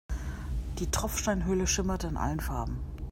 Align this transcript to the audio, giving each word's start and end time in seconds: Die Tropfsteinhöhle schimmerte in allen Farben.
Die 0.79 0.89
Tropfsteinhöhle 0.89 1.67
schimmerte 1.67 2.07
in 2.07 2.17
allen 2.17 2.39
Farben. 2.39 2.79